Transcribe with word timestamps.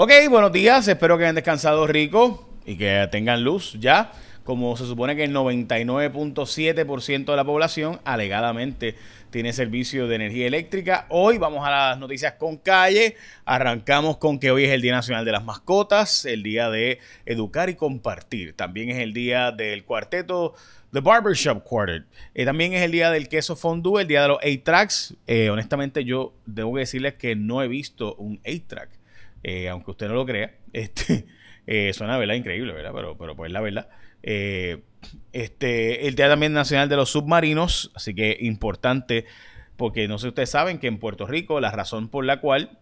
Ok, 0.00 0.12
buenos 0.30 0.52
días. 0.52 0.86
Espero 0.86 1.18
que 1.18 1.24
hayan 1.24 1.34
descansado 1.34 1.84
rico 1.84 2.48
y 2.64 2.76
que 2.76 3.08
tengan 3.10 3.42
luz 3.42 3.76
ya. 3.80 4.12
Como 4.44 4.76
se 4.76 4.86
supone 4.86 5.16
que 5.16 5.24
el 5.24 5.34
99.7% 5.34 7.24
de 7.24 7.36
la 7.36 7.44
población 7.44 7.98
alegadamente 8.04 8.94
tiene 9.30 9.52
servicio 9.52 10.06
de 10.06 10.14
energía 10.14 10.46
eléctrica. 10.46 11.06
Hoy 11.08 11.38
vamos 11.38 11.66
a 11.66 11.70
las 11.72 11.98
noticias 11.98 12.34
con 12.34 12.58
calle. 12.58 13.16
Arrancamos 13.44 14.18
con 14.18 14.38
que 14.38 14.52
hoy 14.52 14.66
es 14.66 14.70
el 14.70 14.82
Día 14.82 14.92
Nacional 14.92 15.24
de 15.24 15.32
las 15.32 15.42
Mascotas, 15.42 16.26
el 16.26 16.44
día 16.44 16.70
de 16.70 17.00
educar 17.26 17.68
y 17.68 17.74
compartir. 17.74 18.54
También 18.54 18.90
es 18.90 18.98
el 18.98 19.12
día 19.12 19.50
del 19.50 19.84
cuarteto 19.84 20.54
The 20.92 21.00
Barbershop 21.00 21.64
Quartet. 21.64 22.04
Eh, 22.36 22.44
también 22.44 22.72
es 22.72 22.82
el 22.82 22.92
día 22.92 23.10
del 23.10 23.28
queso 23.28 23.56
fondue, 23.56 24.02
el 24.02 24.06
día 24.06 24.22
de 24.22 24.28
los 24.28 24.38
8-tracks. 24.38 25.16
Eh, 25.26 25.50
honestamente, 25.50 26.04
yo 26.04 26.34
debo 26.46 26.78
decirles 26.78 27.14
que 27.14 27.34
no 27.34 27.64
he 27.64 27.66
visto 27.66 28.14
un 28.14 28.40
8-track. 28.44 28.97
Eh, 29.42 29.68
aunque 29.68 29.90
usted 29.90 30.08
no 30.08 30.14
lo 30.14 30.26
crea, 30.26 30.54
este, 30.72 31.26
eh, 31.66 31.92
suena 31.92 32.18
¿verdad? 32.18 32.34
increíble, 32.34 32.72
¿verdad? 32.72 32.92
Pero, 32.94 33.16
pero 33.16 33.36
pues 33.36 33.52
la 33.52 33.60
verdad. 33.60 33.88
Eh, 34.22 34.82
este, 35.32 36.08
el 36.08 36.14
Día 36.14 36.28
también 36.28 36.52
Nacional 36.52 36.88
de 36.88 36.96
los 36.96 37.10
Submarinos, 37.10 37.92
así 37.94 38.14
que 38.14 38.36
importante, 38.40 39.26
porque 39.76 40.08
no 40.08 40.18
sé 40.18 40.22
si 40.22 40.28
ustedes 40.28 40.50
saben 40.50 40.78
que 40.78 40.88
en 40.88 40.98
Puerto 40.98 41.26
Rico 41.26 41.60
la 41.60 41.70
razón 41.70 42.08
por 42.08 42.24
la 42.24 42.40
cual 42.40 42.78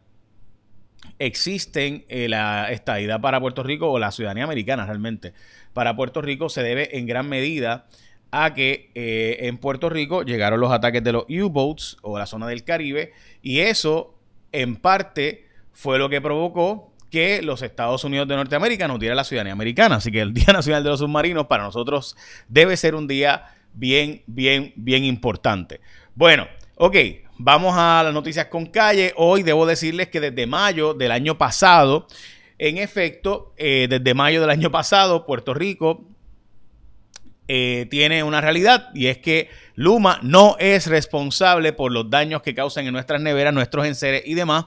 existen 1.19 2.07
la 2.09 2.73
estadidad 2.73 3.21
para 3.21 3.39
Puerto 3.39 3.63
Rico 3.63 3.93
o 3.93 3.99
la 3.99 4.11
ciudadanía 4.11 4.45
americana 4.45 4.87
realmente 4.87 5.35
para 5.75 5.95
Puerto 5.95 6.23
Rico 6.23 6.49
se 6.49 6.63
debe 6.63 6.97
en 6.99 7.07
gran 7.07 7.29
medida 7.29 7.87
a 8.31 8.55
que 8.55 8.91
en 8.95 9.59
Puerto 9.59 9.91
Rico 9.91 10.23
llegaron 10.23 10.59
los 10.59 10.73
ataques 10.73 11.05
de 11.05 11.13
los 11.13 11.27
U-boats 11.29 11.99
o 12.01 12.19
la 12.19 12.27
zona 12.27 12.49
del 12.49 12.65
Caribe 12.65 13.13
y 13.43 13.61
eso 13.61 14.19
en 14.53 14.77
parte 14.77 15.46
fue 15.77 15.99
lo 15.99 16.09
que 16.09 16.23
provocó 16.23 16.91
que 17.11 17.43
los 17.43 17.61
Estados 17.61 18.03
Unidos 18.03 18.27
de 18.27 18.35
Norteamérica 18.35 18.89
nos 18.89 18.99
diera 18.99 19.15
la 19.15 19.25
ciudadanía 19.25 19.53
americana. 19.53 19.97
Así 19.97 20.11
que 20.11 20.23
el 20.23 20.33
Día 20.33 20.53
Nacional 20.53 20.83
de 20.83 20.89
los 20.89 21.01
Submarinos 21.01 21.47
para 21.49 21.65
nosotros 21.65 22.17
debe 22.49 22.79
ser 22.79 22.95
un 22.95 23.07
día 23.07 23.45
bien, 23.75 24.23
bien, 24.27 24.73
bien 24.75 25.05
importante. 25.05 25.83
Bueno, 26.15 26.49
ok, 26.77 26.97
vamos 27.37 27.75
a 27.77 28.01
las 28.03 28.15
noticias 28.15 28.47
con 28.47 28.65
calle. 28.67 29.13
Hoy 29.17 29.43
debo 29.43 29.67
decirles 29.67 30.09
que 30.09 30.19
desde 30.19 30.47
mayo 30.47 30.95
del 30.95 31.13
año 31.13 31.37
pasado, 31.37 32.07
en 32.57 32.79
efecto, 32.79 33.53
eh, 33.59 33.87
desde 33.91 34.15
mayo 34.15 34.41
del 34.41 34.49
año 34.49 34.71
pasado, 34.71 35.27
Puerto 35.27 35.53
Rico 35.53 36.07
eh, 37.49 37.87
tiene 37.91 38.23
una 38.23 38.41
realidad 38.41 38.89
y 38.95 39.09
es 39.09 39.19
que 39.19 39.51
Luma 39.75 40.21
no 40.23 40.57
es 40.59 40.87
responsable 40.87 41.75
por 41.75 41.93
los 41.93 42.09
daños 42.09 42.41
que 42.41 42.55
causan 42.55 42.87
en 42.87 42.95
nuestras 42.95 43.21
neveras, 43.21 43.53
nuestros 43.53 43.85
enseres 43.85 44.23
y 44.25 44.33
demás. 44.33 44.65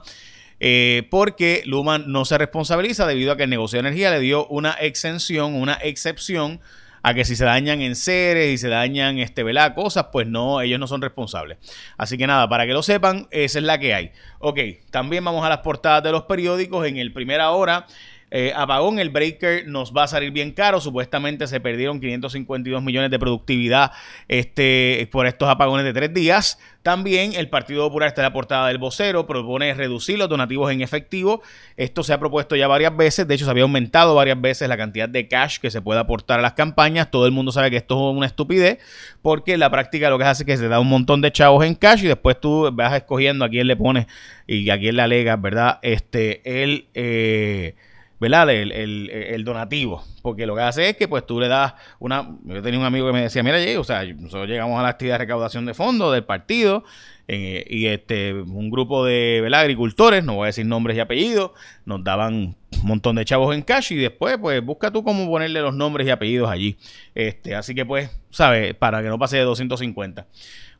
Eh, 0.60 1.08
porque 1.10 1.62
Luma 1.64 1.98
no 1.98 2.24
se 2.24 2.36
responsabiliza 2.36 3.06
debido 3.06 3.32
a 3.32 3.36
que 3.36 3.44
el 3.44 3.50
negocio 3.50 3.78
de 3.78 3.88
energía 3.88 4.10
le 4.10 4.20
dio 4.20 4.46
una 4.48 4.72
exención, 4.72 5.54
una 5.54 5.78
excepción 5.82 6.60
a 7.02 7.14
que 7.14 7.24
si 7.24 7.34
se 7.34 7.44
dañan 7.44 7.80
en 7.80 7.96
seres 7.96 8.52
y 8.52 8.58
se 8.58 8.68
dañan 8.68 9.18
este, 9.18 9.42
cosas, 9.74 10.06
pues 10.12 10.26
no, 10.26 10.60
ellos 10.60 10.78
no 10.78 10.86
son 10.86 11.00
responsables. 11.00 11.58
Así 11.96 12.18
que 12.18 12.26
nada, 12.26 12.48
para 12.48 12.66
que 12.66 12.72
lo 12.72 12.82
sepan, 12.82 13.26
esa 13.30 13.58
es 13.58 13.64
la 13.64 13.78
que 13.78 13.94
hay. 13.94 14.12
Ok, 14.38 14.58
también 14.90 15.24
vamos 15.24 15.44
a 15.44 15.48
las 15.48 15.58
portadas 15.58 16.02
de 16.02 16.12
los 16.12 16.24
periódicos. 16.24 16.86
En 16.86 16.98
el 16.98 17.12
primera 17.12 17.50
hora 17.52 17.86
eh, 18.30 18.52
apagón, 18.54 18.98
el 18.98 19.10
breaker 19.10 19.66
nos 19.66 19.92
va 19.92 20.04
a 20.04 20.08
salir 20.08 20.30
bien 20.30 20.52
caro. 20.52 20.80
Supuestamente 20.80 21.46
se 21.46 21.60
perdieron 21.60 22.00
552 22.00 22.82
millones 22.82 23.10
de 23.10 23.18
productividad 23.18 23.92
este, 24.28 25.08
por 25.10 25.26
estos 25.26 25.48
apagones 25.48 25.84
de 25.84 25.92
tres 25.92 26.14
días. 26.14 26.58
También 26.82 27.34
el 27.34 27.50
Partido 27.50 27.86
Popular 27.88 28.08
está 28.08 28.22
en 28.22 28.26
la 28.26 28.32
portada 28.32 28.68
del 28.68 28.78
vocero, 28.78 29.26
propone 29.26 29.74
reducir 29.74 30.18
los 30.18 30.28
donativos 30.28 30.72
en 30.72 30.80
efectivo. 30.80 31.42
Esto 31.76 32.02
se 32.02 32.14
ha 32.14 32.18
propuesto 32.18 32.56
ya 32.56 32.68
varias 32.68 32.96
veces, 32.96 33.28
de 33.28 33.34
hecho 33.34 33.44
se 33.44 33.50
había 33.50 33.64
aumentado 33.64 34.14
varias 34.14 34.40
veces 34.40 34.66
la 34.66 34.78
cantidad 34.78 35.08
de 35.08 35.28
cash 35.28 35.58
que 35.58 35.70
se 35.70 35.82
puede 35.82 36.00
aportar 36.00 36.38
a 36.38 36.42
las 36.42 36.54
campañas. 36.54 37.10
Todo 37.10 37.26
el 37.26 37.32
mundo 37.32 37.52
sabe 37.52 37.70
que 37.70 37.76
esto 37.76 38.10
es 38.10 38.16
una 38.16 38.26
estupidez, 38.26 38.78
porque 39.20 39.58
la 39.58 39.70
práctica 39.70 40.08
lo 40.08 40.16
que 40.16 40.24
hace 40.24 40.44
es 40.44 40.46
que 40.46 40.56
se 40.56 40.68
da 40.68 40.80
un 40.80 40.88
montón 40.88 41.20
de 41.20 41.32
chavos 41.32 41.66
en 41.66 41.74
cash 41.74 42.04
y 42.04 42.06
después 42.06 42.40
tú 42.40 42.70
vas 42.72 42.94
escogiendo 42.94 43.44
a 43.44 43.50
quién 43.50 43.66
le 43.66 43.76
pones 43.76 44.06
y 44.46 44.70
a 44.70 44.78
quién 44.78 44.96
le 44.96 45.02
alegas, 45.02 45.40
¿verdad? 45.40 45.80
Este, 45.82 46.62
el... 46.62 46.86
Eh, 46.94 47.74
¿verdad? 48.20 48.50
El, 48.50 48.70
el, 49.10 49.44
donativo. 49.44 50.04
Porque 50.22 50.46
lo 50.46 50.54
que 50.54 50.60
hace 50.60 50.90
es 50.90 50.96
que 50.96 51.08
pues 51.08 51.24
tú 51.26 51.40
le 51.40 51.48
das 51.48 51.72
una... 51.98 52.36
Yo 52.44 52.62
tenía 52.62 52.78
un 52.78 52.84
amigo 52.84 53.06
que 53.06 53.14
me 53.14 53.22
decía, 53.22 53.42
mira, 53.42 53.58
o 53.80 53.84
sea, 53.84 54.04
nosotros 54.04 54.46
llegamos 54.46 54.78
a 54.78 54.82
la 54.82 54.90
actividad 54.90 55.14
de 55.14 55.24
recaudación 55.24 55.64
de 55.64 55.74
fondos 55.74 56.12
del 56.12 56.24
partido 56.24 56.84
eh, 57.32 57.64
y 57.68 57.86
este 57.86 58.34
un 58.34 58.70
grupo 58.70 59.04
de 59.04 59.38
¿verdad? 59.40 59.60
agricultores, 59.60 60.24
no 60.24 60.34
voy 60.34 60.44
a 60.44 60.46
decir 60.46 60.66
nombres 60.66 60.96
y 60.96 61.00
apellidos, 61.00 61.52
nos 61.84 62.02
daban 62.02 62.34
un 62.34 62.56
montón 62.82 63.14
de 63.16 63.24
chavos 63.24 63.54
en 63.54 63.62
cash 63.62 63.92
y 63.92 63.96
después 63.96 64.36
pues 64.38 64.60
busca 64.64 64.90
tú 64.90 65.04
cómo 65.04 65.26
ponerle 65.28 65.60
los 65.62 65.74
nombres 65.74 66.06
y 66.06 66.10
apellidos 66.10 66.50
allí. 66.50 66.76
Este, 67.14 67.54
así 67.54 67.74
que 67.74 67.86
pues, 67.86 68.10
¿sabes? 68.30 68.74
Para 68.74 69.00
que 69.00 69.08
no 69.08 69.18
pase 69.18 69.36
de 69.36 69.44
250. 69.44 70.26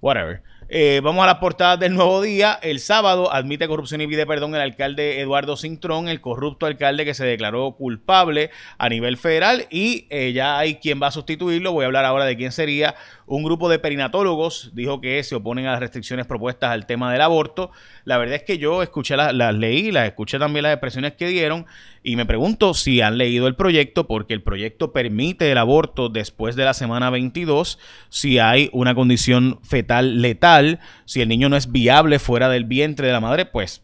Whatever. 0.00 0.42
Eh, 0.72 1.00
vamos 1.02 1.24
a 1.24 1.26
las 1.26 1.38
portadas 1.38 1.80
del 1.80 1.96
nuevo 1.96 2.22
día. 2.22 2.56
El 2.62 2.78
sábado 2.78 3.34
admite 3.34 3.66
corrupción 3.66 4.02
y 4.02 4.06
pide 4.06 4.24
perdón 4.24 4.54
el 4.54 4.60
alcalde 4.60 5.20
Eduardo 5.20 5.56
Cintrón, 5.56 6.06
el 6.06 6.20
corrupto 6.20 6.66
alcalde 6.66 7.04
que 7.04 7.12
se 7.12 7.26
declaró 7.26 7.72
culpable 7.72 8.52
a 8.78 8.88
nivel 8.88 9.16
federal 9.16 9.66
y 9.68 10.06
eh, 10.10 10.32
ya 10.32 10.60
hay 10.60 10.76
quien 10.76 11.02
va 11.02 11.08
a 11.08 11.10
sustituirlo. 11.10 11.72
Voy 11.72 11.82
a 11.82 11.86
hablar 11.86 12.04
ahora 12.04 12.24
de 12.24 12.36
quién 12.36 12.52
sería. 12.52 12.94
Un 13.26 13.42
grupo 13.42 13.68
de 13.68 13.80
perinatólogos 13.80 14.70
dijo 14.72 15.00
que 15.00 15.20
se 15.24 15.34
oponen 15.34 15.66
a 15.66 15.72
las 15.72 15.80
restricciones 15.80 16.26
propuestas 16.26 16.70
al 16.70 16.86
tema 16.86 17.10
del 17.10 17.22
aborto. 17.22 17.72
La 18.04 18.18
verdad 18.18 18.36
es 18.36 18.44
que 18.44 18.58
yo 18.58 18.84
escuché 18.84 19.16
las, 19.16 19.34
las 19.34 19.52
leí, 19.52 19.90
las 19.90 20.06
escuché 20.06 20.38
también 20.38 20.62
las 20.62 20.74
expresiones 20.74 21.14
que 21.14 21.26
dieron 21.26 21.66
y 22.02 22.16
me 22.16 22.26
pregunto 22.26 22.74
si 22.74 23.00
han 23.00 23.18
leído 23.18 23.46
el 23.46 23.56
proyecto 23.56 24.06
porque 24.06 24.34
el 24.34 24.42
proyecto 24.42 24.92
permite 24.92 25.50
el 25.50 25.58
aborto 25.58 26.08
después 26.08 26.56
de 26.56 26.64
la 26.64 26.74
semana 26.74 27.10
22 27.10 27.78
si 28.08 28.38
hay 28.38 28.70
una 28.72 28.94
condición 28.94 29.58
fetal 29.62 30.22
letal 30.22 30.80
si 31.04 31.20
el 31.20 31.28
niño 31.28 31.48
no 31.48 31.56
es 31.56 31.70
viable 31.70 32.18
fuera 32.18 32.48
del 32.48 32.64
vientre 32.64 33.06
de 33.06 33.12
la 33.12 33.20
madre, 33.20 33.46
pues 33.46 33.82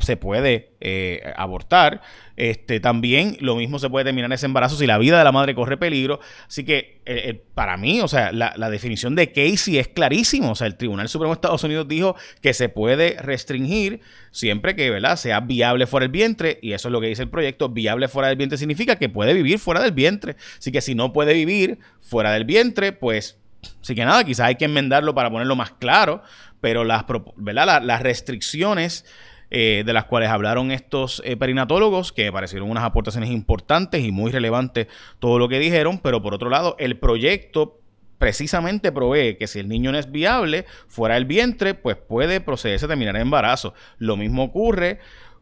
se 0.00 0.16
puede 0.16 0.72
eh, 0.80 1.32
abortar. 1.36 2.00
Este, 2.36 2.80
también 2.80 3.36
lo 3.40 3.56
mismo 3.56 3.78
se 3.78 3.88
puede 3.88 4.04
terminar 4.04 4.32
ese 4.32 4.46
embarazo 4.46 4.76
si 4.76 4.86
la 4.86 4.98
vida 4.98 5.18
de 5.18 5.24
la 5.24 5.32
madre 5.32 5.54
corre 5.54 5.76
peligro. 5.76 6.20
Así 6.46 6.64
que 6.64 7.00
eh, 7.06 7.30
eh, 7.30 7.42
para 7.54 7.76
mí, 7.76 8.00
o 8.00 8.08
sea, 8.08 8.32
la, 8.32 8.70
definición 8.70 9.14
de 9.14 9.32
Casey 9.32 9.78
es 9.78 9.88
clarísimo. 9.88 10.52
O 10.52 10.54
sea, 10.54 10.66
el 10.66 10.76
Tribunal 10.76 11.08
Supremo 11.08 11.32
de 11.32 11.38
Estados 11.38 11.64
Unidos 11.64 11.88
dijo 11.88 12.16
que 12.40 12.54
se 12.54 12.68
puede 12.68 13.16
restringir 13.20 14.00
siempre 14.30 14.76
que 14.76 14.90
¿verdad? 14.90 15.16
sea 15.16 15.40
viable 15.40 15.86
fuera 15.86 16.04
del 16.04 16.12
vientre. 16.12 16.58
Y 16.62 16.72
eso 16.72 16.88
es 16.88 16.92
lo 16.92 17.00
que 17.00 17.08
dice 17.08 17.22
el 17.22 17.30
proyecto. 17.30 17.68
Viable 17.68 18.08
fuera 18.08 18.28
del 18.28 18.36
vientre 18.36 18.58
significa 18.58 18.96
que 18.96 19.08
puede 19.08 19.34
vivir 19.34 19.58
fuera 19.58 19.82
del 19.82 19.92
vientre. 19.92 20.36
Así 20.58 20.72
que 20.72 20.80
si 20.80 20.94
no 20.94 21.12
puede 21.12 21.34
vivir 21.34 21.78
fuera 22.00 22.32
del 22.32 22.44
vientre, 22.44 22.92
pues 22.92 23.38
Así 23.82 23.94
que 23.94 24.04
nada, 24.04 24.24
quizás 24.24 24.46
hay 24.46 24.56
que 24.56 24.64
enmendarlo 24.64 25.14
para 25.14 25.30
ponerlo 25.30 25.56
más 25.56 25.72
claro, 25.72 26.22
pero 26.60 26.84
las, 26.84 27.04
¿verdad? 27.36 27.82
las, 27.82 28.02
restricciones 28.02 29.04
eh, 29.50 29.82
de 29.86 29.92
las 29.92 30.04
cuales 30.04 30.30
hablaron 30.30 30.70
estos 30.70 31.22
eh, 31.24 31.36
perinatólogos, 31.36 32.12
que 32.12 32.30
parecieron 32.32 32.70
unas 32.70 32.84
aportaciones 32.84 33.30
importantes 33.30 34.04
y 34.04 34.12
muy 34.12 34.32
relevantes 34.32 34.88
todo 35.18 35.38
lo 35.38 35.48
que 35.48 35.58
dijeron, 35.58 35.98
pero 35.98 36.22
por 36.22 36.34
otro 36.34 36.50
lado, 36.50 36.76
el 36.78 36.98
proyecto 36.98 37.80
precisamente 38.18 38.92
provee 38.92 39.36
que 39.36 39.46
si 39.46 39.58
el 39.58 39.68
niño 39.68 39.92
no 39.92 39.98
es 39.98 40.10
viable 40.10 40.64
fuera 40.88 41.14
del 41.14 41.26
vientre, 41.26 41.74
pues 41.74 41.96
puede 41.96 42.40
procederse 42.40 42.86
a 42.86 42.88
terminar 42.88 43.16
el 43.16 43.22
embarazo. 43.22 43.74
Lo 43.98 44.16
mismo 44.16 44.44
ocurre 44.44 44.98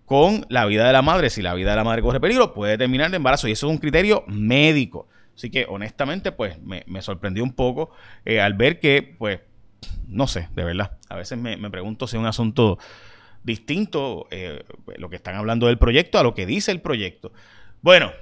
con 0.07 0.45
la 0.49 0.67
vida 0.67 0.87
de 0.87 0.93
la 0.93 1.03
madre. 1.03 1.31
Si 1.31 1.43
la 1.43 1.55
vida 1.55 1.71
de 1.71 1.77
la 1.77 1.85
madre 1.85 2.03
corre 2.03 2.21
peligro, 2.21 2.53
puede 2.53 2.77
terminar 2.79 3.09
el 3.09 3.15
embarazo. 3.15 3.49
Y 3.49 3.53
eso 3.53 3.67
es 3.67 3.73
un 3.73 3.79
criterio 3.79 4.25
médico. 4.27 5.09
Así 5.37 5.51
que 5.51 5.67
honestamente, 5.69 6.33
pues 6.33 6.57
me, 6.63 6.85
sorprendió 7.03 7.43
un 7.43 7.53
poco 7.53 7.91
eh, 8.25 8.41
al 8.41 8.55
ver 8.55 8.79
que, 8.79 9.15
pues, 9.19 9.41
no 10.07 10.27
sé, 10.27 10.49
de 10.55 10.65
verdad. 10.65 10.97
A 11.09 11.17
veces 11.17 11.39
me, 11.39 11.71
pregunto 11.71 12.07
si 12.07 12.17
es 12.17 12.21
un 12.21 12.27
asunto 12.27 12.79
distinto 13.45 14.27
eh, 14.31 14.65
lo 14.97 15.09
que 15.09 15.17
están 15.17 15.37
hablando 15.37 15.67
del 15.69 15.79
proyecto 15.79 16.19
a 16.19 16.23
lo 16.23 16.35
que 16.35 16.47
dice 16.47 16.73
el 16.73 16.81
proyecto. 16.81 17.33
Bueno, 17.83 18.13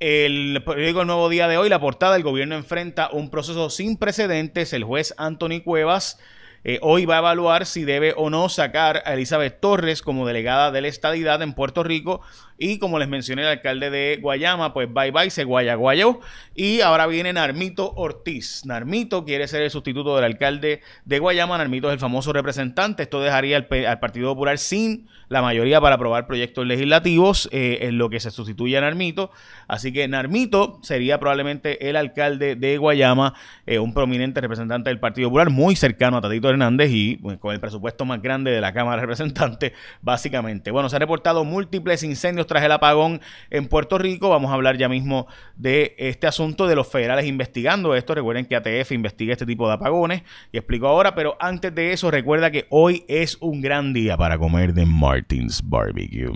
el 0.00 0.64
Nuevo 0.64 1.28
Día 1.28 1.46
de 1.46 1.58
hoy, 1.58 1.68
la 1.68 1.78
portada, 1.78 2.16
el 2.16 2.24
gobierno 2.24 2.56
enfrenta 2.56 3.10
un 3.12 3.30
proceso 3.30 3.70
sin 3.70 3.96
precedentes. 3.96 4.72
El 4.72 4.84
juez 4.84 5.14
Anthony 5.16 5.60
Cuevas 5.64 6.18
eh, 6.64 6.78
hoy 6.82 7.06
va 7.06 7.16
a 7.16 7.18
evaluar 7.18 7.66
si 7.66 7.84
debe 7.84 8.14
o 8.16 8.30
no 8.30 8.48
sacar 8.48 9.02
a 9.04 9.14
Elizabeth 9.14 9.58
Torres 9.60 10.02
como 10.02 10.26
delegada 10.26 10.70
de 10.70 10.80
la 10.80 10.88
estadidad 10.88 11.42
en 11.42 11.54
Puerto 11.54 11.82
Rico. 11.82 12.20
Y 12.58 12.78
como 12.78 13.00
les 13.00 13.08
mencioné, 13.08 13.42
el 13.42 13.48
alcalde 13.48 13.90
de 13.90 14.18
Guayama, 14.22 14.72
pues 14.72 14.92
bye 14.92 15.10
bye, 15.10 15.30
se 15.30 15.42
guaya 15.42 15.74
guayo. 15.74 16.20
Y 16.54 16.80
ahora 16.80 17.08
viene 17.08 17.32
Narmito 17.32 17.92
Ortiz. 17.96 18.64
Narmito 18.64 19.24
quiere 19.24 19.48
ser 19.48 19.62
el 19.62 19.70
sustituto 19.70 20.14
del 20.14 20.24
alcalde 20.24 20.80
de 21.04 21.18
Guayama. 21.18 21.58
Narmito 21.58 21.88
es 21.88 21.94
el 21.94 21.98
famoso 21.98 22.32
representante. 22.32 23.02
Esto 23.02 23.20
dejaría 23.20 23.56
al, 23.56 23.66
Partido 23.98 24.28
Popular 24.28 24.58
sin 24.58 25.08
la 25.28 25.42
mayoría 25.42 25.80
para 25.80 25.96
aprobar 25.96 26.28
proyectos 26.28 26.64
legislativos 26.64 27.48
eh, 27.50 27.78
en 27.82 27.98
lo 27.98 28.10
que 28.10 28.20
se 28.20 28.30
sustituye 28.30 28.78
a 28.78 28.82
Narmito. 28.82 29.32
Así 29.66 29.92
que 29.92 30.06
Narmito 30.06 30.78
sería 30.82 31.18
probablemente 31.18 31.88
el 31.88 31.96
alcalde 31.96 32.54
de 32.54 32.78
Guayama, 32.78 33.34
eh, 33.66 33.80
un 33.80 33.92
prominente 33.92 34.40
representante 34.40 34.90
del 34.90 35.00
Partido 35.00 35.30
Popular, 35.30 35.50
muy 35.50 35.74
cercano 35.74 36.18
a 36.18 36.20
Tatito 36.20 36.51
Hernández 36.52 36.90
y 36.92 37.16
pues, 37.16 37.38
con 37.38 37.52
el 37.52 37.60
presupuesto 37.60 38.04
más 38.04 38.22
grande 38.22 38.50
de 38.50 38.60
la 38.60 38.72
Cámara 38.72 38.96
de 38.96 39.02
Representantes, 39.02 39.72
básicamente. 40.00 40.70
Bueno, 40.70 40.88
se 40.88 40.96
han 40.96 41.00
reportado 41.00 41.44
múltiples 41.44 42.02
incendios 42.02 42.46
tras 42.46 42.62
el 42.62 42.72
apagón 42.72 43.20
en 43.50 43.68
Puerto 43.68 43.98
Rico. 43.98 44.28
Vamos 44.28 44.50
a 44.50 44.54
hablar 44.54 44.76
ya 44.76 44.88
mismo 44.88 45.26
de 45.56 45.94
este 45.98 46.26
asunto 46.26 46.66
de 46.66 46.76
los 46.76 46.86
federales 46.86 47.26
investigando 47.26 47.94
esto. 47.94 48.14
Recuerden 48.14 48.46
que 48.46 48.56
ATF 48.56 48.92
investiga 48.92 49.32
este 49.32 49.46
tipo 49.46 49.66
de 49.66 49.74
apagones 49.74 50.22
y 50.52 50.58
explico 50.58 50.86
ahora, 50.86 51.14
pero 51.14 51.36
antes 51.40 51.74
de 51.74 51.92
eso, 51.92 52.10
recuerda 52.10 52.50
que 52.50 52.66
hoy 52.70 53.04
es 53.08 53.36
un 53.40 53.60
gran 53.60 53.92
día 53.92 54.16
para 54.16 54.38
comer 54.38 54.74
de 54.74 54.86
Martins 54.86 55.62
Barbecue. 55.64 56.30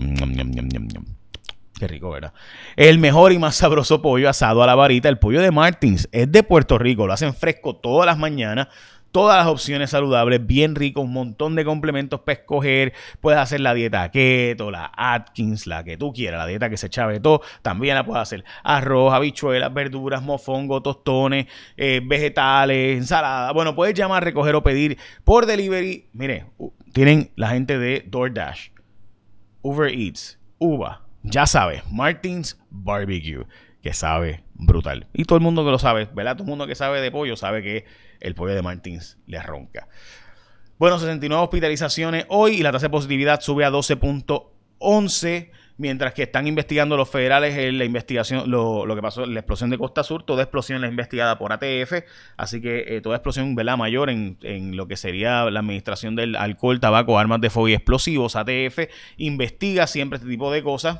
Qué 1.77 1.87
rico, 1.87 2.09
¿verdad? 2.09 2.33
El 2.75 2.97
mejor 2.97 3.31
y 3.31 3.37
más 3.37 3.55
sabroso 3.55 4.01
pollo 4.01 4.29
asado 4.29 4.63
a 4.63 4.67
la 4.67 4.73
varita, 4.73 5.09
el 5.09 5.19
pollo 5.19 5.41
de 5.41 5.51
Martins, 5.51 6.09
es 6.11 6.31
de 6.31 6.41
Puerto 6.41 6.79
Rico, 6.79 7.05
lo 7.05 7.13
hacen 7.13 7.35
fresco 7.35 7.75
todas 7.75 8.07
las 8.07 8.17
mañanas. 8.17 8.67
Todas 9.11 9.37
las 9.37 9.47
opciones 9.47 9.89
saludables, 9.89 10.45
bien 10.45 10.75
rico, 10.75 11.01
un 11.01 11.13
montón 11.13 11.55
de 11.55 11.65
complementos 11.65 12.21
para 12.21 12.39
escoger. 12.39 12.93
Puedes 13.21 13.39
hacer 13.39 13.61
la 13.61 13.73
dieta 13.73 14.09
keto, 14.11 14.71
la 14.71 14.91
Atkins, 14.95 15.67
la 15.67 15.83
que 15.83 15.97
tú 15.97 16.13
quieras, 16.13 16.39
la 16.39 16.47
dieta 16.47 16.69
que 16.69 16.77
se 16.77 16.89
chave 16.89 17.19
todo. 17.19 17.41
También 17.61 17.95
la 17.95 18.05
puedes 18.05 18.21
hacer 18.21 18.43
arroz, 18.63 19.13
habichuelas, 19.13 19.73
verduras, 19.73 20.21
mofongo, 20.21 20.81
tostones, 20.81 21.47
eh, 21.77 22.01
vegetales, 22.03 22.97
ensalada. 22.97 23.51
Bueno, 23.53 23.75
puedes 23.75 23.93
llamar, 23.93 24.23
recoger 24.23 24.55
o 24.55 24.63
pedir 24.63 24.97
por 25.23 25.45
delivery. 25.45 26.07
Mire, 26.13 26.45
tienen 26.93 27.31
la 27.35 27.49
gente 27.49 27.77
de 27.77 28.03
DoorDash, 28.07 28.69
Uber 29.61 29.91
Eats, 29.91 30.39
Uva 30.59 31.07
ya 31.29 31.45
sabes, 31.45 31.81
Martins 31.91 32.57
Barbecue, 32.69 33.45
sabe 33.93 34.43
brutal. 34.53 35.07
Y 35.13 35.25
todo 35.25 35.37
el 35.37 35.43
mundo 35.43 35.63
que 35.65 35.71
lo 35.71 35.79
sabe, 35.79 36.07
¿verdad? 36.13 36.33
Todo 36.33 36.43
el 36.43 36.49
mundo 36.49 36.67
que 36.67 36.75
sabe 36.75 37.01
de 37.01 37.11
pollo 37.11 37.35
sabe 37.35 37.61
que 37.61 37.85
el 38.19 38.35
pollo 38.35 38.53
de 38.53 38.61
Martins 38.61 39.17
le 39.27 39.41
ronca. 39.41 39.87
Bueno, 40.79 40.99
69 40.99 41.43
hospitalizaciones 41.43 42.25
hoy 42.29 42.55
y 42.55 42.63
la 42.63 42.71
tasa 42.71 42.85
de 42.85 42.91
positividad 42.91 43.41
sube 43.41 43.65
a 43.65 43.71
12.11 43.71 45.49
mientras 45.77 46.13
que 46.13 46.23
están 46.23 46.47
investigando 46.47 46.97
los 46.97 47.09
federales 47.09 47.55
en 47.57 47.77
la 47.77 47.85
investigación, 47.85 48.49
lo, 48.49 48.85
que 48.95 49.01
pasó, 49.01 49.25
la 49.25 49.39
explosión 49.39 49.69
de 49.69 49.77
Costa 49.77 50.03
Sur, 50.03 50.23
toda 50.23 50.43
explosión 50.43 50.83
es 50.83 50.89
investigada 50.89 51.37
por 51.37 51.53
ATF, 51.53 52.03
así 52.35 52.61
que 52.61 52.97
eh, 52.97 53.01
toda 53.01 53.15
explosión 53.15 53.55
¿verdad? 53.55 53.77
mayor 53.77 54.09
en, 54.09 54.37
en, 54.41 54.75
lo 54.75 54.87
que 54.87 54.97
sería 54.97 55.49
la 55.49 55.59
administración 55.59 56.15
del 56.15 56.35
alcohol, 56.35 56.79
tabaco, 56.79 57.19
armas 57.19 57.41
de 57.41 57.49
fuego 57.49 57.69
y 57.69 57.73
explosivos, 57.73 58.35
ATF 58.35 58.89
investiga 59.17 59.87
siempre 59.87 60.17
este 60.17 60.29
tipo 60.29 60.51
de 60.51 60.63
cosas 60.63 60.99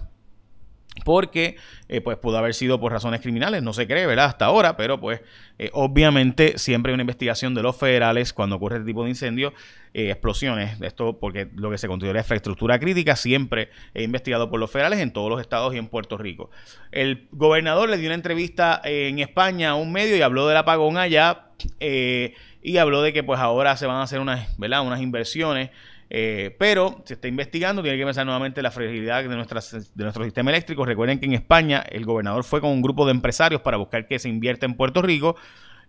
porque 1.03 1.57
eh, 1.89 2.01
pues 2.01 2.17
pudo 2.17 2.37
haber 2.37 2.53
sido 2.53 2.79
por 2.79 2.91
razones 2.91 3.21
criminales, 3.21 3.63
no 3.63 3.73
se 3.73 3.87
cree, 3.87 4.05
¿verdad? 4.05 4.25
Hasta 4.25 4.45
ahora, 4.45 4.77
pero 4.77 4.99
pues 4.99 5.21
eh, 5.59 5.69
obviamente 5.73 6.57
siempre 6.57 6.91
hay 6.91 6.95
una 6.95 7.03
investigación 7.03 7.53
de 7.53 7.63
los 7.63 7.75
federales 7.75 8.33
cuando 8.33 8.57
ocurre 8.57 8.77
este 8.77 8.87
tipo 8.87 9.03
de 9.03 9.09
incendios, 9.09 9.53
eh, 9.93 10.09
explosiones, 10.09 10.79
esto 10.81 11.17
porque 11.19 11.47
lo 11.55 11.71
que 11.71 11.77
se 11.77 11.87
considera 11.87 12.19
infraestructura 12.19 12.79
crítica 12.79 13.15
siempre 13.15 13.69
es 13.93 14.03
investigado 14.03 14.49
por 14.49 14.59
los 14.59 14.69
federales 14.69 14.99
en 14.99 15.11
todos 15.11 15.29
los 15.29 15.41
estados 15.41 15.73
y 15.73 15.77
en 15.77 15.87
Puerto 15.87 16.17
Rico. 16.17 16.49
El 16.91 17.27
gobernador 17.31 17.89
le 17.89 17.97
dio 17.97 18.07
una 18.07 18.15
entrevista 18.15 18.81
en 18.83 19.19
España 19.19 19.71
a 19.71 19.75
un 19.75 19.91
medio 19.91 20.15
y 20.15 20.21
habló 20.21 20.47
del 20.47 20.57
apagón 20.57 20.97
allá 20.97 21.45
y 21.79 22.77
habló 22.77 23.01
de 23.01 23.13
que 23.13 23.23
pues 23.23 23.39
ahora 23.39 23.77
se 23.77 23.85
van 23.85 23.97
a 23.97 24.03
hacer 24.03 24.19
unas, 24.19 24.57
¿verdad? 24.57 24.85
unas 24.85 25.01
inversiones 25.01 25.69
eh, 26.09 26.55
pero 26.57 27.01
se 27.05 27.15
está 27.15 27.27
investigando, 27.27 27.81
tiene 27.81 27.97
que 27.97 28.05
pensar 28.05 28.25
nuevamente 28.25 28.61
la 28.61 28.71
fragilidad 28.71 29.23
de, 29.23 29.29
nuestras, 29.29 29.93
de 29.93 30.03
nuestro 30.03 30.23
sistema 30.23 30.51
eléctrico. 30.51 30.85
Recuerden 30.85 31.19
que 31.19 31.25
en 31.25 31.33
España 31.33 31.83
el 31.89 32.05
gobernador 32.05 32.43
fue 32.43 32.61
con 32.61 32.71
un 32.71 32.81
grupo 32.81 33.05
de 33.05 33.11
empresarios 33.11 33.61
para 33.61 33.77
buscar 33.77 34.07
que 34.07 34.19
se 34.19 34.29
invierta 34.29 34.65
en 34.65 34.75
Puerto 34.75 35.01
Rico. 35.01 35.35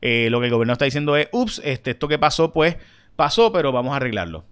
Eh, 0.00 0.28
lo 0.30 0.40
que 0.40 0.46
el 0.46 0.52
gobernador 0.52 0.74
está 0.74 0.84
diciendo 0.84 1.16
es, 1.16 1.28
ups, 1.32 1.60
este, 1.64 1.92
esto 1.92 2.08
que 2.08 2.18
pasó, 2.18 2.52
pues 2.52 2.76
pasó, 3.16 3.52
pero 3.52 3.72
vamos 3.72 3.92
a 3.92 3.96
arreglarlo. 3.96 4.44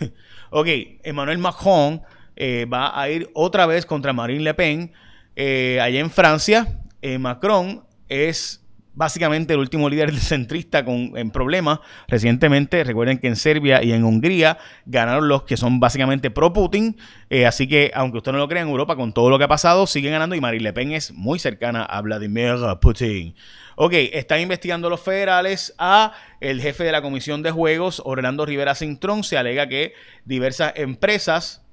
ok, 0.50 0.66
Emmanuel 1.02 1.38
Macron 1.38 2.02
eh, 2.36 2.66
va 2.66 2.98
a 2.98 3.08
ir 3.08 3.30
otra 3.34 3.66
vez 3.66 3.86
contra 3.86 4.12
Marine 4.12 4.42
Le 4.42 4.54
Pen 4.54 4.92
allá 5.36 6.00
en 6.00 6.10
Francia. 6.10 6.80
Macron 7.18 7.84
es 8.08 8.63
básicamente 8.94 9.54
el 9.54 9.60
último 9.60 9.88
líder 9.88 10.14
centrista 10.18 10.84
con, 10.84 11.12
en 11.16 11.30
problemas. 11.30 11.80
Recientemente, 12.08 12.84
recuerden 12.84 13.18
que 13.18 13.28
en 13.28 13.36
Serbia 13.36 13.82
y 13.82 13.92
en 13.92 14.04
Hungría 14.04 14.58
ganaron 14.86 15.28
los 15.28 15.42
que 15.44 15.56
son 15.56 15.80
básicamente 15.80 16.30
pro-Putin. 16.30 16.96
Eh, 17.30 17.46
así 17.46 17.68
que, 17.68 17.90
aunque 17.94 18.18
usted 18.18 18.32
no 18.32 18.38
lo 18.38 18.48
crea, 18.48 18.62
en 18.62 18.68
Europa, 18.68 18.96
con 18.96 19.12
todo 19.12 19.30
lo 19.30 19.38
que 19.38 19.44
ha 19.44 19.48
pasado, 19.48 19.86
siguen 19.86 20.12
ganando 20.12 20.34
y 20.34 20.40
Marine 20.40 20.64
Le 20.64 20.72
Pen 20.72 20.92
es 20.92 21.12
muy 21.12 21.38
cercana 21.38 21.84
a 21.84 22.00
Vladimir 22.00 22.54
Putin. 22.80 23.34
Ok, 23.76 23.92
están 24.12 24.40
investigando 24.40 24.88
los 24.88 25.00
federales 25.00 25.74
a 25.78 26.12
el 26.40 26.60
jefe 26.60 26.84
de 26.84 26.92
la 26.92 27.02
Comisión 27.02 27.42
de 27.42 27.50
Juegos, 27.50 28.00
Orlando 28.04 28.46
Rivera 28.46 28.76
Cintrón. 28.76 29.24
Se 29.24 29.36
alega 29.36 29.68
que 29.68 29.94
diversas 30.24 30.74
empresas 30.76 31.64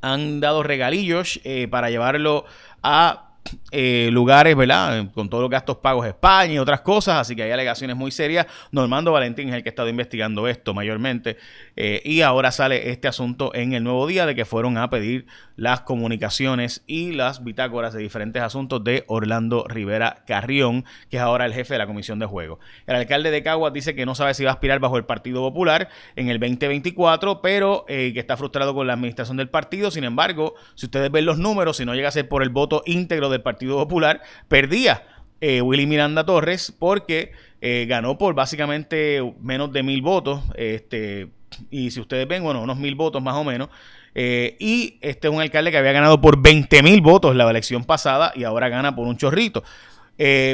han 0.00 0.40
dado 0.40 0.62
regalillos 0.62 1.40
eh, 1.44 1.66
para 1.68 1.90
llevarlo 1.90 2.44
a 2.82 3.31
eh, 3.70 4.08
lugares, 4.12 4.56
¿verdad? 4.56 5.10
Con 5.12 5.28
todos 5.28 5.42
los 5.42 5.50
gastos 5.50 5.78
pagos 5.78 6.06
España 6.06 6.54
y 6.54 6.58
otras 6.58 6.80
cosas, 6.80 7.16
así 7.16 7.36
que 7.36 7.42
hay 7.42 7.50
alegaciones 7.50 7.96
muy 7.96 8.10
serias. 8.10 8.46
Normando 8.70 9.12
Valentín 9.12 9.48
es 9.48 9.54
el 9.54 9.62
que 9.62 9.68
ha 9.68 9.72
estado 9.72 9.88
investigando 9.88 10.48
esto 10.48 10.74
mayormente 10.74 11.36
eh, 11.76 12.02
y 12.04 12.22
ahora 12.22 12.52
sale 12.52 12.90
este 12.90 13.08
asunto 13.08 13.54
en 13.54 13.72
el 13.72 13.84
nuevo 13.84 14.06
día 14.06 14.26
de 14.26 14.34
que 14.34 14.44
fueron 14.44 14.78
a 14.78 14.90
pedir 14.90 15.26
las 15.56 15.82
comunicaciones 15.82 16.82
y 16.86 17.12
las 17.12 17.44
bitácoras 17.44 17.92
de 17.92 18.00
diferentes 18.00 18.42
asuntos 18.42 18.82
de 18.84 19.04
Orlando 19.06 19.64
Rivera 19.68 20.24
Carrión, 20.26 20.84
que 21.10 21.18
es 21.18 21.22
ahora 21.22 21.46
el 21.46 21.52
jefe 21.52 21.74
de 21.74 21.78
la 21.78 21.86
Comisión 21.86 22.18
de 22.18 22.26
Juego. 22.26 22.58
El 22.86 22.96
alcalde 22.96 23.30
de 23.30 23.42
Caguas 23.42 23.72
dice 23.72 23.94
que 23.94 24.06
no 24.06 24.14
sabe 24.14 24.34
si 24.34 24.44
va 24.44 24.50
a 24.50 24.54
aspirar 24.54 24.80
bajo 24.80 24.96
el 24.96 25.04
Partido 25.04 25.40
Popular 25.40 25.88
en 26.16 26.28
el 26.28 26.38
2024, 26.38 27.40
pero 27.42 27.84
eh, 27.88 28.12
que 28.12 28.20
está 28.20 28.36
frustrado 28.36 28.74
con 28.74 28.86
la 28.86 28.94
administración 28.94 29.36
del 29.36 29.48
partido. 29.48 29.90
Sin 29.90 30.04
embargo, 30.04 30.54
si 30.74 30.86
ustedes 30.86 31.10
ven 31.10 31.26
los 31.26 31.38
números, 31.38 31.76
si 31.76 31.84
no 31.84 31.94
llega 31.94 32.08
a 32.08 32.12
ser 32.12 32.28
por 32.28 32.42
el 32.42 32.48
voto 32.50 32.82
íntegro 32.86 33.28
del 33.28 33.41
Partido 33.42 33.76
Popular, 33.76 34.22
perdía 34.48 35.02
eh, 35.44 35.60
Willy 35.60 35.88
Miranda 35.88 36.24
Torres 36.24 36.72
porque 36.78 37.32
eh, 37.60 37.86
ganó 37.88 38.16
por 38.16 38.32
básicamente 38.32 39.20
menos 39.40 39.72
de 39.72 39.82
mil 39.82 40.00
votos. 40.00 40.40
Este, 40.54 41.30
y 41.68 41.90
si 41.90 41.98
ustedes 42.00 42.28
ven, 42.28 42.44
bueno, 42.44 42.62
unos 42.62 42.78
mil 42.78 42.94
votos 42.94 43.20
más 43.20 43.34
o 43.34 43.42
menos. 43.42 43.68
Eh, 44.14 44.56
y 44.60 44.98
este 45.00 45.26
es 45.26 45.34
un 45.34 45.40
alcalde 45.40 45.72
que 45.72 45.78
había 45.78 45.90
ganado 45.90 46.20
por 46.20 46.40
20 46.40 46.84
mil 46.84 47.00
votos 47.00 47.34
la 47.34 47.50
elección 47.50 47.82
pasada 47.82 48.32
y 48.36 48.44
ahora 48.44 48.68
gana 48.68 48.94
por 48.94 49.08
un 49.08 49.16
chorrito. 49.16 49.64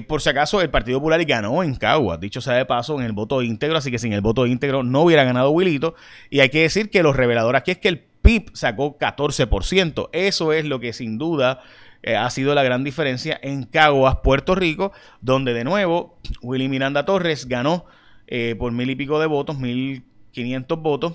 por 0.07 0.23
si 0.23 0.31
acaso, 0.31 0.63
el 0.63 0.71
Partido 0.71 1.01
Popular 1.01 1.23
ganó 1.27 1.63
en 1.63 1.75
Caguas, 1.75 2.19
dicho 2.19 2.41
sea 2.41 2.55
de 2.55 2.65
paso, 2.65 2.99
en 2.99 3.05
el 3.05 3.13
voto 3.13 3.43
íntegro, 3.43 3.77
así 3.77 3.91
que 3.91 3.99
sin 3.99 4.15
el 4.15 4.23
voto 4.23 4.47
íntegro 4.47 4.85
no 4.85 5.03
hubiera 5.03 5.25
ganado 5.25 5.51
Wilito. 5.51 5.97
Y 6.31 6.41
hay 6.41 6.49
que 6.49 6.63
decir 6.63 6.89
que 6.89 7.03
los 7.03 7.15
reveladores 7.15 7.61
aquí 7.61 7.73
es 7.73 7.79
que 7.79 7.89
el 7.89 7.99
PIB 7.99 8.53
sacó 8.55 8.97
14%. 8.99 10.09
Eso 10.13 10.55
es 10.55 10.65
lo 10.65 10.81
que 10.81 10.95
sin 10.95 11.19
duda 11.19 11.61
eh, 12.03 12.17
ha 12.17 12.31
sido 12.31 12.55
la 12.55 12.63
gran 12.63 12.85
diferencia 12.85 13.39
en 13.43 13.65
Caguas, 13.65 14.19
Puerto 14.23 14.55
Rico, 14.55 14.93
donde 15.21 15.53
de 15.53 15.65
nuevo 15.65 16.19
Willy 16.43 16.69
Miranda 16.69 17.05
Torres 17.05 17.47
ganó 17.47 17.87
eh, 18.27 18.55
por 18.59 18.73
mil 18.73 18.89
y 18.91 18.95
pico 18.95 19.19
de 19.21 19.27
votos, 19.27 19.59
mil 19.59 20.05
quinientos 20.33 20.81
votos. 20.81 21.15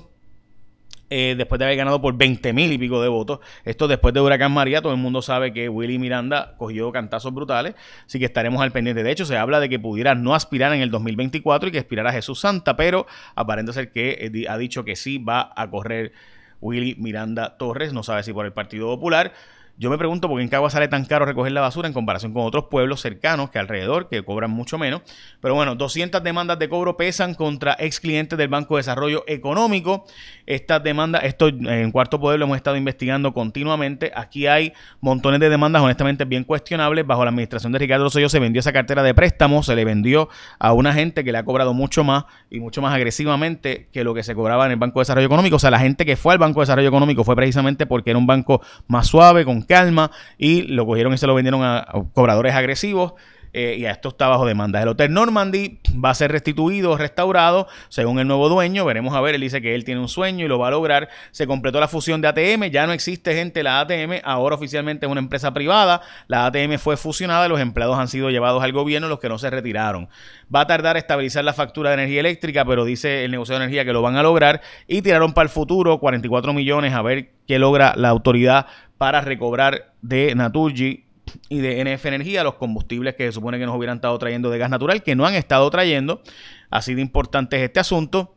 Eh, 1.15 1.35
después 1.37 1.59
de 1.59 1.65
haber 1.65 1.77
ganado 1.77 2.01
por 2.01 2.17
20 2.17 2.53
mil 2.53 2.71
y 2.71 2.77
pico 2.79 2.99
de 2.99 3.07
votos. 3.07 3.39
Esto 3.65 3.87
después 3.87 4.15
de 4.15 4.21
Huracán 4.21 4.51
María, 4.51 4.81
todo 4.81 4.93
el 4.93 4.99
mundo 4.99 5.21
sabe 5.21 5.53
que 5.53 5.69
Willy 5.69 5.99
Miranda 5.99 6.55
cogió 6.57 6.91
cantazos 6.91 7.31
brutales, 7.31 7.75
así 8.07 8.17
que 8.17 8.25
estaremos 8.25 8.63
al 8.63 8.71
pendiente. 8.71 9.03
De 9.03 9.11
hecho, 9.11 9.25
se 9.25 9.37
habla 9.37 9.59
de 9.59 9.69
que 9.69 9.77
pudiera 9.77 10.15
no 10.15 10.33
aspirar 10.33 10.73
en 10.73 10.81
el 10.81 10.89
2024 10.89 11.69
y 11.69 11.71
que 11.71 11.77
aspirara 11.77 12.09
a 12.09 12.13
Jesús 12.13 12.39
Santa, 12.39 12.75
pero 12.75 13.05
aparenta 13.35 13.73
ser 13.73 13.91
que 13.91 14.45
ha 14.49 14.57
dicho 14.57 14.83
que 14.85 14.95
sí 14.95 15.19
va 15.19 15.53
a 15.55 15.69
correr 15.69 16.13
Willy 16.61 16.95
Miranda 16.95 17.57
Torres, 17.57 17.93
no 17.93 18.01
sabe 18.01 18.23
si 18.23 18.33
por 18.33 18.47
el 18.47 18.53
Partido 18.53 18.87
Popular. 18.87 19.33
Yo 19.75 19.89
me 19.89 19.97
pregunto 19.97 20.29
por 20.29 20.37
qué 20.37 20.43
en 20.43 20.49
Cagua 20.49 20.69
sale 20.69 20.87
tan 20.87 21.03
caro 21.05 21.25
recoger 21.25 21.51
la 21.51 21.59
basura 21.59 21.87
en 21.87 21.95
comparación 21.95 22.31
con 22.31 22.43
otros 22.43 22.65
pueblos 22.69 23.01
cercanos 23.01 23.49
que 23.49 23.57
alrededor, 23.57 24.07
que 24.07 24.23
cobran 24.23 24.51
mucho 24.51 24.77
menos. 24.77 25.01
Pero 25.41 25.55
bueno, 25.55 25.73
200 25.73 26.23
demandas 26.23 26.59
de 26.59 26.69
cobro 26.69 26.95
pesan 26.95 27.33
contra 27.33 27.75
ex 27.79 27.99
clientes 27.99 28.37
del 28.37 28.49
Banco 28.49 28.75
de 28.75 28.79
Desarrollo 28.79 29.23
Económico. 29.25 30.05
Estas 30.45 30.83
demandas, 30.83 31.23
esto 31.23 31.47
en 31.47 31.91
Cuarto 31.91 32.19
Poder 32.19 32.37
lo 32.37 32.45
hemos 32.45 32.57
estado 32.57 32.77
investigando 32.77 33.33
continuamente. 33.33 34.11
Aquí 34.15 34.45
hay 34.45 34.73
montones 35.01 35.39
de 35.39 35.49
demandas, 35.49 35.81
honestamente 35.81 36.25
bien 36.25 36.43
cuestionables. 36.43 37.07
Bajo 37.07 37.25
la 37.25 37.31
administración 37.31 37.71
de 37.71 37.79
Ricardo 37.79 38.03
Rosselló 38.03 38.29
se 38.29 38.37
vendió 38.37 38.59
esa 38.59 38.73
cartera 38.73 39.01
de 39.01 39.15
préstamos, 39.15 39.65
se 39.65 39.75
le 39.75 39.85
vendió 39.85 40.29
a 40.59 40.73
una 40.73 40.93
gente 40.93 41.23
que 41.23 41.31
le 41.31 41.39
ha 41.39 41.43
cobrado 41.43 41.73
mucho 41.73 42.03
más 42.03 42.25
y 42.51 42.59
mucho 42.59 42.83
más 42.83 42.93
agresivamente 42.93 43.89
que 43.91 44.03
lo 44.03 44.13
que 44.13 44.21
se 44.21 44.35
cobraba 44.35 44.67
en 44.67 44.73
el 44.73 44.77
Banco 44.77 44.99
de 44.99 45.01
Desarrollo 45.01 45.25
Económico. 45.25 45.55
O 45.55 45.59
sea, 45.59 45.71
la 45.71 45.79
gente 45.79 46.05
que 46.05 46.15
fue 46.15 46.33
al 46.33 46.39
Banco 46.39 46.59
de 46.59 46.65
Desarrollo 46.65 46.89
Económico 46.89 47.23
fue 47.23 47.35
precisamente 47.35 47.87
porque 47.87 48.11
era 48.11 48.19
un 48.19 48.27
banco 48.27 48.61
más 48.85 49.07
suave, 49.07 49.45
con 49.45 49.62
calma 49.65 50.11
y 50.37 50.63
lo 50.63 50.85
cogieron 50.85 51.13
y 51.13 51.17
se 51.17 51.27
lo 51.27 51.35
vendieron 51.35 51.63
a, 51.63 51.85
cobradores 52.13 52.53
agresivos. 52.55 53.13
eh, 53.53 53.75
y 53.77 53.85
a 53.85 53.91
esto 53.91 54.09
está 54.09 54.27
bajo 54.27 54.45
demanda. 54.45 54.81
El 54.81 54.87
Hotel 54.89 55.13
Normandy 55.13 55.79
va 56.03 56.09
a 56.09 56.15
ser 56.15 56.31
restituido, 56.31 56.97
restaurado, 56.97 57.67
según 57.87 58.19
el 58.19 58.27
nuevo 58.27 58.49
dueño. 58.49 58.83
Veremos 58.83 59.13
a 59.13 59.21
ver, 59.21 59.35
él 59.35 59.41
dice 59.41 59.61
que 59.61 59.75
él 59.75 59.85
tiene 59.85 60.01
un 60.01 60.09
sueño 60.09 60.43
y 60.43 60.47
lo 60.47 60.57
va 60.57 60.69
a 60.69 60.71
lograr. 60.71 61.09
Se 61.31 61.45
completó 61.45 61.79
la 61.79 61.87
fusión 61.87 62.19
de 62.19 62.27
ATM, 62.29 62.71
ya 62.71 62.87
no 62.87 62.93
existe 62.93 63.35
gente 63.35 63.61
la 63.61 63.79
ATM, 63.81 64.21
ahora 64.23 64.55
oficialmente 64.55 65.05
es 65.05 65.11
una 65.11 65.21
empresa 65.21 65.53
privada. 65.53 66.01
La 66.27 66.47
ATM 66.47 66.79
fue 66.79 66.97
fusionada, 66.97 67.47
los 67.47 67.59
empleados 67.59 67.97
han 67.99 68.07
sido 68.07 68.31
llevados 68.31 68.63
al 68.63 68.71
gobierno, 68.71 69.07
los 69.07 69.19
que 69.19 69.29
no 69.29 69.37
se 69.37 69.51
retiraron. 69.51 70.09
Va 70.53 70.61
a 70.61 70.67
tardar 70.67 70.97
estabilizar 70.97 71.43
la 71.43 71.53
factura 71.53 71.91
de 71.91 71.95
energía 71.95 72.21
eléctrica, 72.21 72.65
pero 72.65 72.85
dice 72.85 73.23
el 73.23 73.31
negocio 73.31 73.53
de 73.53 73.63
energía 73.63 73.85
que 73.85 73.93
lo 73.93 74.01
van 74.01 74.15
a 74.15 74.23
lograr 74.23 74.61
y 74.87 75.03
tiraron 75.03 75.33
para 75.33 75.43
el 75.43 75.49
futuro 75.49 75.99
44 75.99 76.53
millones 76.53 76.93
a 76.93 77.03
ver 77.03 77.33
qué 77.47 77.59
logra 77.59 77.93
la 77.95 78.09
autoridad 78.09 78.65
para 79.03 79.19
recobrar 79.19 79.95
de 80.01 80.33
Naturgy 80.33 81.03
y 81.49 81.57
de 81.59 81.83
NF 81.83 82.05
Energía 82.05 82.41
los 82.41 82.53
combustibles 82.53 83.15
que 83.15 83.25
se 83.25 83.33
supone 83.33 83.59
que 83.59 83.65
nos 83.65 83.75
hubieran 83.75 83.97
estado 83.97 84.17
trayendo 84.17 84.49
de 84.49 84.57
gas 84.57 84.69
natural, 84.69 85.03
que 85.03 85.13
no 85.13 85.25
han 85.25 85.35
estado 85.35 85.69
trayendo. 85.69 86.23
Así 86.69 86.93
de 86.93 87.01
importante 87.01 87.57
es 87.57 87.63
este 87.63 87.81
asunto. 87.81 88.33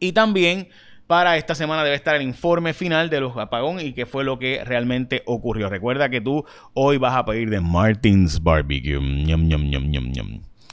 Y 0.00 0.10
también 0.10 0.70
para 1.06 1.36
esta 1.36 1.54
semana 1.54 1.84
debe 1.84 1.94
estar 1.94 2.16
el 2.16 2.22
informe 2.22 2.74
final 2.74 3.10
de 3.10 3.20
los 3.20 3.36
apagón 3.36 3.78
y 3.78 3.92
qué 3.92 4.06
fue 4.06 4.24
lo 4.24 4.40
que 4.40 4.64
realmente 4.64 5.22
ocurrió. 5.24 5.68
Recuerda 5.68 6.08
que 6.08 6.20
tú 6.20 6.44
hoy 6.74 6.96
vas 6.96 7.14
a 7.14 7.24
pedir 7.24 7.48
de 7.48 7.60
Martins 7.60 8.42
Barbecue. 8.42 8.98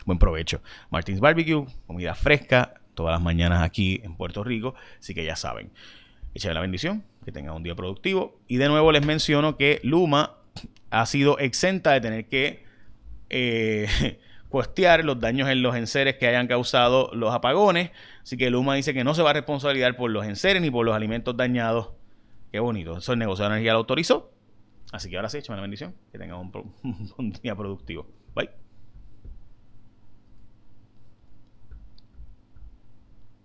Buen 0.05 0.17
provecho. 0.17 0.63
Martins 0.89 1.19
Barbecue, 1.19 1.67
comida 1.85 2.15
fresca, 2.15 2.81
todas 2.95 3.11
las 3.11 3.21
mañanas 3.21 3.61
aquí 3.61 4.01
en 4.03 4.15
Puerto 4.15 4.43
Rico. 4.43 4.73
Así 4.99 5.13
que 5.13 5.23
ya 5.23 5.35
saben. 5.35 5.71
Échale 6.33 6.55
la 6.55 6.61
bendición, 6.61 7.03
que 7.27 7.33
tengan 7.33 7.55
un 7.55 7.63
día 7.63 7.75
productivo. 7.75 8.39
Y 8.47 8.55
de 8.55 8.69
nuevo 8.69 8.89
les 8.93 9.05
menciono 9.05 9.57
que 9.57 9.81
Luma 9.83 10.37
ha 10.91 11.05
sido 11.05 11.37
exenta 11.39 11.91
de 11.91 11.99
tener 11.99 12.29
que 12.29 12.63
eh, 13.29 14.17
cuestear 14.49 15.03
los 15.03 15.19
daños 15.19 15.49
en 15.49 15.61
los 15.61 15.75
enseres 15.75 16.15
que 16.15 16.25
hayan 16.25 16.47
causado 16.47 17.11
los 17.13 17.33
apagones. 17.33 17.91
Así 18.23 18.37
que 18.37 18.49
Luma 18.49 18.75
dice 18.75 18.93
que 18.93 19.03
no 19.03 19.13
se 19.13 19.23
va 19.23 19.31
a 19.31 19.33
responsabilizar 19.33 19.97
por 19.97 20.09
los 20.09 20.25
enseres 20.25 20.61
ni 20.61 20.71
por 20.71 20.85
los 20.85 20.95
alimentos 20.95 21.35
dañados. 21.35 21.89
Qué 22.49 22.61
bonito. 22.61 22.97
Eso 22.97 23.11
el 23.11 23.19
negocio 23.19 23.43
de 23.43 23.51
energía 23.51 23.73
lo 23.73 23.79
autorizó. 23.79 24.31
Así 24.93 25.09
que 25.09 25.17
ahora 25.17 25.27
sí, 25.27 25.39
échame 25.39 25.57
la 25.57 25.63
bendición. 25.63 25.95
Que 26.13 26.17
tengan 26.17 26.39
un, 26.39 26.73
un 27.17 27.31
día 27.33 27.57
productivo. 27.57 28.07
Bye. 28.35 28.66